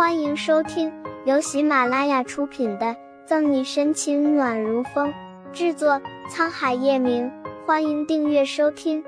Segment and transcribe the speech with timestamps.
[0.00, 0.90] 欢迎收听
[1.26, 2.86] 由喜马拉雅出品的
[3.26, 5.12] 《赠你深情暖如风》，
[5.52, 7.30] 制作沧海夜明。
[7.66, 9.04] 欢迎订阅收听。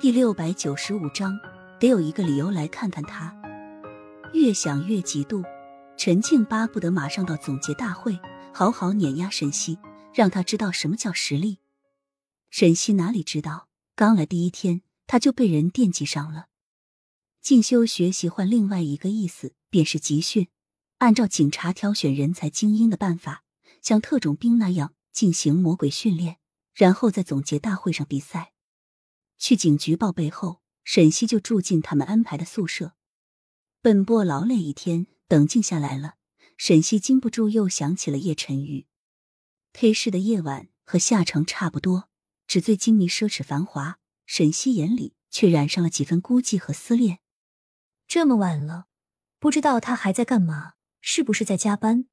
[0.00, 1.38] 第六百九十五章，
[1.78, 3.32] 得有一个理由来看看他。
[4.32, 5.44] 越想越嫉妒，
[5.96, 8.18] 陈静巴不得马上到总结大会，
[8.52, 9.78] 好好碾压沈西，
[10.12, 11.58] 让他知道什么叫实力。
[12.50, 16.46] 沈西哪里知道，刚来第一天他就被人惦记上了。
[17.46, 20.48] 进修学习换另外一个意思，便是集训。
[20.98, 23.44] 按照警察挑选人才精英的办法，
[23.80, 26.38] 像特种兵那样进行魔鬼训练，
[26.74, 28.52] 然后在总结大会上比赛。
[29.38, 32.96] 去警局报备后，沈西就住进他们安排的宿舍。
[33.80, 36.16] 奔波劳累一天，等静下来了，
[36.56, 38.88] 沈西禁不住又想起了叶晨玉。
[39.72, 42.08] 黑市的夜晚和下城差不多，
[42.48, 44.00] 纸醉金迷、奢侈繁华。
[44.26, 47.20] 沈西眼里却染上了几分孤寂和思念。
[48.08, 48.86] 这么晚了，
[49.38, 50.74] 不知道他还在干嘛？
[51.00, 52.06] 是不是在加班？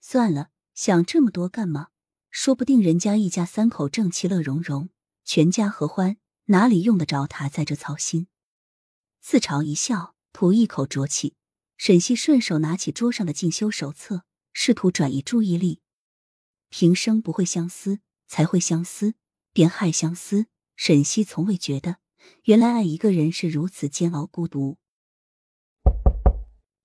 [0.00, 1.88] 算了，想这么多干嘛？
[2.30, 4.90] 说不定人家一家三口正其乐融融，
[5.24, 8.28] 全家合欢，哪里用得着他在这操心？
[9.20, 11.34] 自嘲一笑，吐一口浊气。
[11.76, 15.80] 沈西顺手拿起桌上的进修手册，试图转移注意力。
[16.68, 19.14] 平生不会相思，才会相思，
[19.52, 20.46] 便害相思。
[20.76, 21.98] 沈西从未觉得。
[22.44, 24.78] 原来爱一个人是如此煎熬、孤独。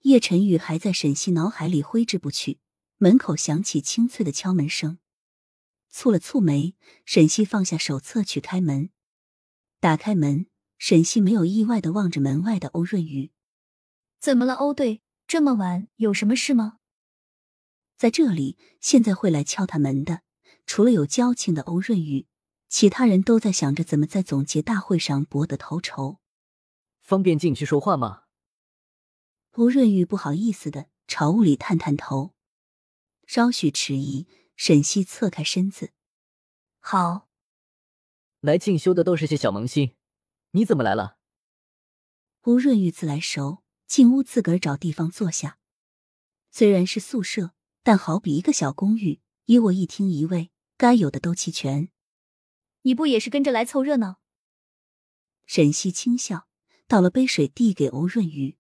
[0.02, 2.60] 叶晨宇还在沈西脑海里挥之不去，
[2.98, 5.00] 门口响起清脆的敲门声。
[5.94, 8.90] 蹙了蹙眉，沈西放下手册去开门。
[9.80, 13.32] 打开门，沈西没有意外的望着门外的欧润宇。
[14.20, 15.02] 怎么了，欧队？
[15.26, 16.80] 这么晚有什么事吗？
[17.96, 20.24] 在这里，现在会来敲他门的，
[20.66, 22.28] 除了有交情的欧润宇。
[22.74, 26.18] 其他人都在想着怎么在总结大会上博得头筹。
[27.04, 28.24] 方便进去说话吗？
[29.58, 32.34] 吴润玉不好意思的朝屋里探探头，
[33.28, 35.92] 稍许迟疑，沈西侧开身子。
[36.80, 37.30] 好。
[38.42, 39.96] 来进修的都是些小萌新，
[40.54, 41.18] 你怎么来了？
[42.46, 45.60] 吴润玉自来熟，进屋自个儿找地方坐下。
[46.50, 47.52] 虽然是宿舍，
[47.84, 51.93] 但好比一个小公寓，一卧一厅一卫，该有的都齐全。
[52.84, 54.20] 你不也是跟着来凑热闹？
[55.46, 56.48] 沈西轻笑，
[56.88, 58.58] 倒了杯水递给欧润玉，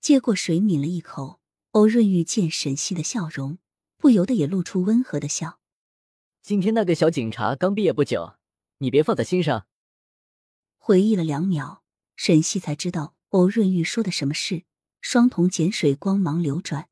[0.00, 1.40] 接过水抿了一口。
[1.72, 3.58] 欧润玉见沈西的笑容，
[3.98, 5.60] 不由得也露出温和的笑。
[6.40, 8.36] 今天那个小警察刚毕业不久，
[8.78, 9.66] 你别放在心上。
[10.78, 11.84] 回忆了两秒，
[12.16, 14.64] 沈西才知道欧润玉说的什么事，
[15.00, 16.88] 双瞳碱水光芒流转。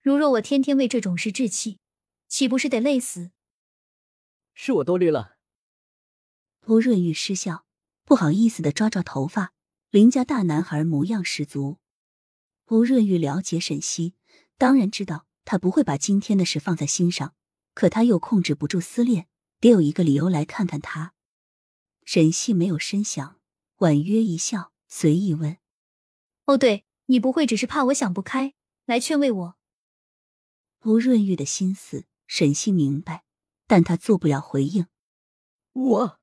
[0.00, 1.80] 如若我天天为这种事置气，
[2.28, 3.32] 岂不是得累死？
[4.54, 5.36] 是我多虑了。
[6.70, 7.66] 欧润玉失笑，
[8.04, 9.52] 不好意思的抓抓头发，
[9.90, 11.78] 邻家大男孩模样十足。
[12.66, 14.14] 欧润玉了解沈西，
[14.56, 17.34] 当然知道他不会把今天的事放在心上，
[17.74, 19.26] 可他又控制不住思念，
[19.58, 21.12] 得有一个理由来看看他。
[22.04, 23.40] 沈西没有深想，
[23.78, 25.58] 婉约一笑，随意问
[26.46, 28.54] ：“哦，对你不会只是怕我想不开，
[28.86, 29.56] 来劝慰我？”
[30.86, 33.24] 欧润玉的心思，沈西明白，
[33.66, 34.86] 但他做不了回应。
[35.72, 36.19] 我。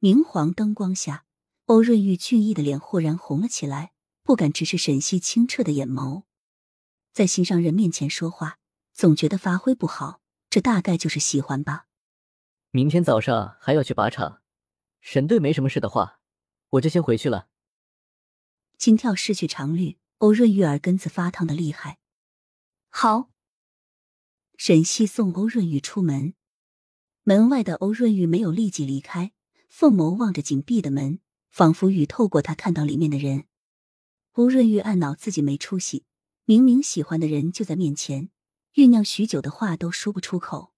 [0.00, 1.24] 明黄灯光下，
[1.64, 3.92] 欧润玉俊逸的脸忽然红了起来，
[4.22, 6.22] 不敢直视沈西清澈的眼眸。
[7.12, 8.60] 在心上人面前说话，
[8.94, 11.86] 总觉得发挥不好，这大概就是喜欢吧。
[12.70, 14.40] 明天早上还要去靶场，
[15.00, 16.20] 沈队没什么事的话，
[16.70, 17.48] 我就先回去了。
[18.78, 21.98] 心跳失去常律，欧润玉耳根子发烫的厉害。
[22.88, 23.30] 好，
[24.56, 26.34] 沈西送欧润玉出门，
[27.24, 29.32] 门外的欧润玉没有立即离开。
[29.68, 31.20] 凤眸望着紧闭的门，
[31.50, 33.44] 仿佛雨透过他看到里面的人。
[34.32, 36.04] 欧润玉暗恼自己没出息，
[36.44, 38.30] 明明喜欢的人就在面前，
[38.74, 40.72] 酝酿许久的话都说不出口。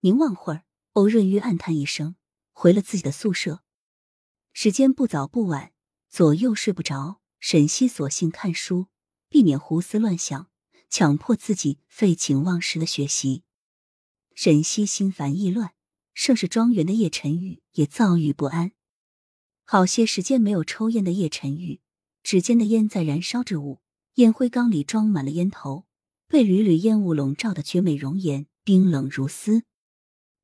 [0.00, 2.16] 凝望会儿，欧润玉暗叹一声，
[2.52, 3.62] 回了自己的宿舍。
[4.52, 5.72] 时间不早不晚，
[6.08, 8.86] 左右睡不着，沈西索性看书，
[9.28, 10.50] 避免胡思乱想，
[10.88, 13.44] 强迫自己废寝忘食的学习。
[14.34, 15.74] 沈西心烦意乱。
[16.22, 18.72] 盛世庄园的叶晨玉也躁郁不安，
[19.64, 21.80] 好些时间没有抽烟的叶晨玉，
[22.22, 23.78] 指尖的烟在燃烧着雾，
[24.16, 25.86] 烟灰缸里装满了烟头，
[26.28, 29.62] 被缕缕烟雾笼罩的绝美容颜冰冷如丝。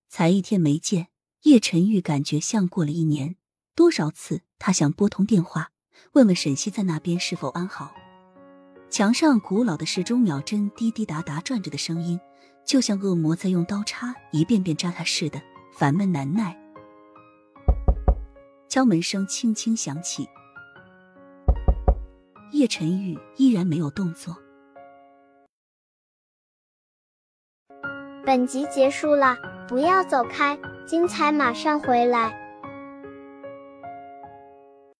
[0.08, 1.08] 才一天没见，
[1.42, 3.36] 叶晨玉感觉像过了一年。
[3.74, 5.72] 多少次他想拨通电话，
[6.12, 7.92] 问问沈西在那边是否安好。
[8.88, 12.18] 墙上古老的时钟秒针滴滴答答转着的声音，
[12.64, 15.42] 就像恶魔在用刀叉一遍遍扎他似的。
[15.78, 16.56] 烦闷难耐，
[18.66, 20.26] 敲门声轻轻响起。
[22.52, 24.34] 叶晨玉依然没有动作。
[28.24, 29.36] 本集结束了，
[29.68, 32.45] 不要走开，精彩马上回来。